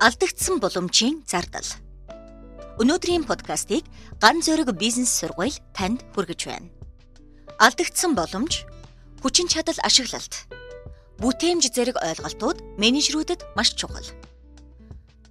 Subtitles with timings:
[0.00, 1.68] Алдагдсан боломжийн зардал.
[2.80, 3.84] Өнөөдрийн подкастыг
[4.16, 6.72] Ган зөрөг бизнес сургууль танд хүргэж байна.
[7.60, 8.64] Алдагдсан боломж,
[9.20, 10.48] хүчин чадал ашиглалт,
[11.20, 14.08] бүтээмж зэрэг ойлголтууд менежерүүдэд маш чухал.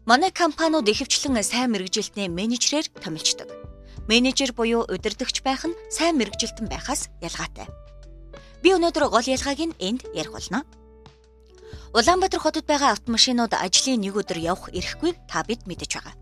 [0.05, 3.49] Манай компаниуд ихэвчлэн сайн мэрэгжилтний менежерээр томилждог.
[4.05, 7.65] Менежер буюу удирдахч байх нь сайн мэрэгжилтэн байхаас ялгаатай.
[8.61, 10.61] Би өнөөдөр гол ялгааг нь энд ярих болно.
[11.89, 16.13] Улаанбаатар хотод байгаа автомашинууд ажлын нэг өдөр явах эрхгүйг та бид мэдэж байгаа.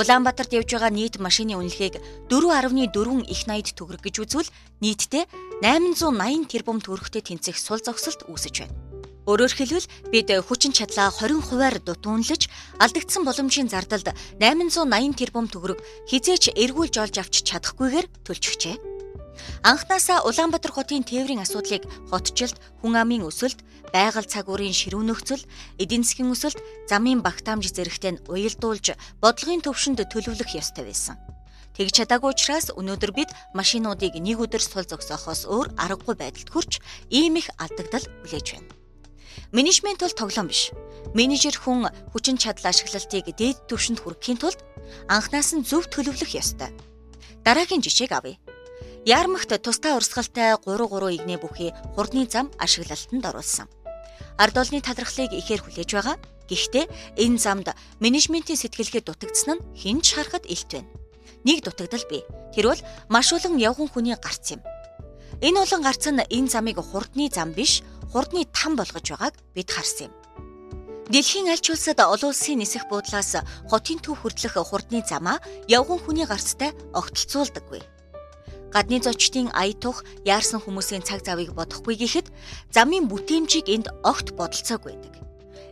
[0.00, 2.00] Улаанбаатарт явж байгаа нийт машины үнэлгээг
[2.32, 4.48] 4.4 их 80 төгрөг гэж үзвэл
[4.80, 5.28] нийтдээ
[5.60, 8.76] 880 тэрбум төгрөгтэй тэнцэх сул зогсолт үүсэж байна.
[9.28, 12.48] Өөрөөр хэлбэл бид хүчин чадлаа 20%-аар дутуунлаж
[12.80, 14.08] алдагдсан боломжийн зардалд
[14.40, 18.93] 880 тэрбум төгрөг хизээч эргүүлж олж авч чадахгүйгээр төлчихжээ.
[19.62, 23.60] Анхнаасаа Улаанбаатар хотын тээврийн асуудлыг хотчлд, хүн амын өсөлт,
[23.94, 25.42] байгаль цагуурын ширүүн нөхцөл,
[25.78, 26.58] эдийн засгийн өсөлт,
[26.90, 31.16] замын багтаамж зэрэгтэй нь уялдуулж бодлогын төвшөнд төлөвлөх ёстой байсан.
[31.74, 36.78] Тэгж чадаагүй учраас өнөөдөр бид машинуудыг нэг өдөр сул зогсоохоос өөр аргагүй байдалд хүрч
[37.10, 38.70] ийм их алдагдал хүлээж байна.
[39.50, 40.70] Менежмент бол тоглоом биш.
[41.18, 44.62] Менежер хүн хүчин чадал ашиглалтыг дээд түвшинд хүргэхийн тулд
[45.10, 46.70] анхнаас нь зөв төлөвлөх ёстой.
[47.42, 48.38] Дараагийн жишээг авъя.
[49.04, 53.68] Ярмагт тустай урсгалтай 3 3 игнэ бүхий хурдны зам ашиглалтанд оруулсан.
[54.40, 56.16] Ард олны талархлыг ихээр хүлээж байгаа.
[56.48, 56.88] Гэхдээ
[57.20, 57.68] энэ замд
[58.00, 60.88] менежментийн сэтгэлгээ дутагдсан нь хинч харахад илт байна.
[61.44, 62.24] Нэг дутагдал бий.
[62.56, 62.80] Тэр бол
[63.12, 64.64] маш олон явган хүний гарц юм.
[65.44, 70.08] Энэ олон гарц нь энэ замыг хурдны зам биш, хурдны там болгож байгааг бид харсан
[70.08, 70.12] юм.
[71.12, 73.36] Дэлхийн аль ч улсад олон улсын нисэх буудлаас
[73.68, 77.84] хотын төв хүртэлх хурдны замаа явган хүний гарцтай огтлцуулдаггүй
[78.74, 82.26] гадны зочдын ая тух яарсан хүмүүсийн цаг завыг бодохгүй гэхэд
[82.74, 85.14] замын бүтээмжийг энд огт бодолцоог байдаг.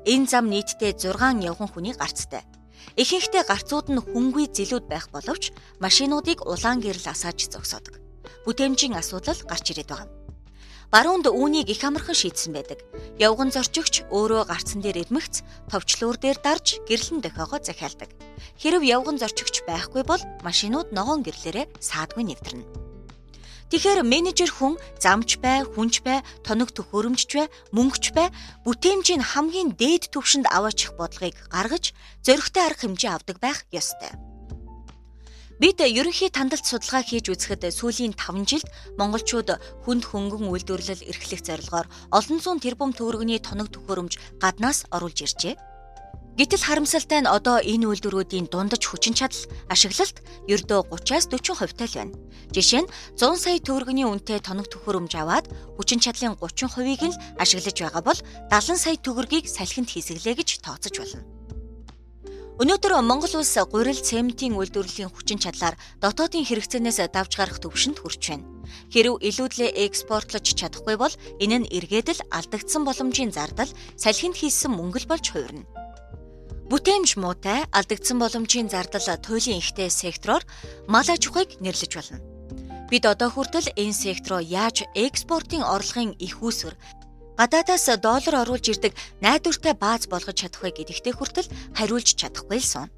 [0.07, 2.47] Энэ зам нийтдээ 6 явган хүний гарцтай.
[2.95, 5.51] Ихэнхдээ гарцууд нь хөнгүй зэлүүд байх боловч
[5.83, 7.99] машинуудыг улаан гэрэл асааж зогсоодог.
[8.47, 10.11] Бүтээмжийн асуудал гарч ирээд байгаа.
[10.93, 12.85] Баруунд үүнийг их амархан шийдсэн байдаг.
[13.17, 15.41] Явган зорчигч өөрөө гарцсан дээр ирмэгц
[15.73, 18.13] товчлуур дээр дарж гэрлэн дохиогоо захиалдаг.
[18.61, 22.82] Хэрв явган зорчигч байхгүй бол машинууд ногоон гэрлээрээ саадгүй нэвтэрнэ.
[23.73, 28.29] Тэгэхээр менежер хүн замч бай, хүнч бай, тоног төхөөрөмжч бай, мөнгөч бай,
[28.69, 34.13] бүтээмжийн хамгийн дээд түвшинд аваачих бодлогыг гаргаж зөрөгтэй арга хэмжээ авдаг байх ёстой.
[35.57, 38.69] Бид ерөнхий тандалт судалгаа хийж үзэхэд сүүлийн 5 жилд
[39.01, 39.57] монголчууд
[39.89, 45.57] хүнд хөнгөн үйлдвэрлэл эрхлэх зорилгоор олон зуун тэрбум төгрөгийн тоног төхөөрөмж гаднаас оруулж иржээ.
[46.33, 52.17] Гэтэл харамсалтай нь одоо энэ үйлдвэрүүдийн дундаж хүчин чадал ашиглалт ердөө 30-аас 40% тал байна.
[52.57, 58.01] Жишээ нь 100 сая төгрөгийн үнэтэй тоног төхөөрөмж аваад хүчин чадлын 30%ийг л ашиглаж байгаа
[58.01, 61.21] бол 70 сая төгрөгийг салхинд хийсгэлээ гэж тооцож болно.
[62.61, 68.49] Өнөөдөр Монгол улс гурил цементийн үйлдвэрлэлийн хүчин чадлаар дотоодын хэрэгцээнээс давж гарах төвшөнд хүрч байна.
[68.93, 71.13] Хэрв илүүдлээ экспортлож чадахгүй бол
[71.43, 75.82] энэ нь эргээд л алдагдсан боломжийн зардал салхинд хийсэн мөнгө л болж хувирна.
[76.73, 80.41] Бүтээмж муутай алдагдсан боломжийн зардал туйлын ихтэй сектороор
[80.89, 82.19] мал аж ахуйг нэрлэж болно.
[82.89, 86.73] Бид одоо хүртэл энэ сектор руу яаж экспортын орлогын их үүсвэр
[87.37, 92.93] гадаадаас доллар оруулж ирдэг найдвартай бааз болгож чадах вэ гэдэгтээ хүртэл хариулж чадахгүй л сууна.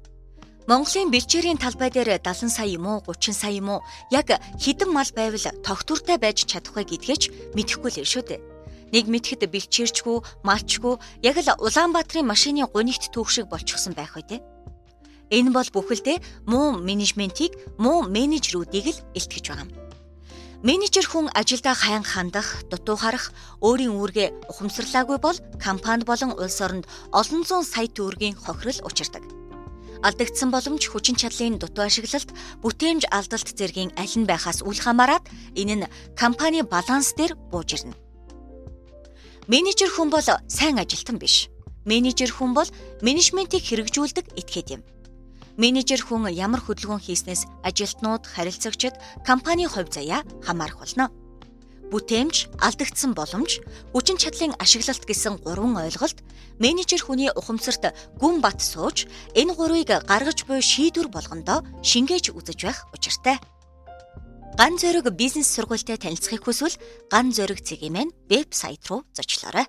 [0.71, 5.11] Монголын бэлчээрийн талбай дээр 70 сая юм уу 30 сая юм уу яг хідэн мал
[5.11, 7.23] байвал тогтвортой байж чадах вэ гэдгээч
[7.59, 8.54] мэдэхгүй л шүү дээ.
[8.95, 14.37] Нэг мэдхэд бэлчээрчгүй, малчгүй яг л Улаанбаатарын машины гунигт түүх шиг болчихсон байх үү те.
[15.35, 19.75] Энэ бол бүхэлдээ муу менежментийг, муу менежерүүдийг л илтгэж байгаа юм.
[20.63, 26.87] Менежер хүн ажилдаа хайн хандах, дутуу харах, өөрийн үүргээ ухамсарлаагүй бол компани болон улс оронд
[27.11, 29.27] олон зуун сая төгрөгийн хохирол учирдаг.
[30.07, 32.31] Алдагдсан боломж хүчин чадлын дутуу ашиглалт,
[32.63, 35.19] бүтээмж алдалт зэргийн аль нь байхаас үл хамааран
[35.59, 38.04] энэ нь компани баланс дээр бууж ирнэ.
[39.47, 41.53] Менежер хүн бол сайн ажилтан биш.
[41.85, 42.65] Менежер хүн бол
[43.05, 44.81] менежментийг хэрэгжүүлдэг этгээд юм.
[45.61, 51.13] Менежер хүн ямар хөдөлгөөн хийснээс ажилтнууд, харилцагчид, компани хувь заяа хамаарах болно.
[51.93, 53.61] Бүтээмж, алдагдсан боломж,
[53.93, 56.25] хүчин чадлын ашиглалт гэсэн гурван ойлголт
[56.57, 59.05] менежер хүний ухамсарт гүн бат сууж
[59.37, 63.37] энэ гурвыг гаргаж буй шийдвэр болгондоо шингээж үзэж байх учиртай.
[64.53, 66.77] Ган зөрөг бизнес сургуультай танилцахыг хүсвэл
[67.09, 69.65] Ган зөрөг цэгийн маань веб сайт руу зочлоорой.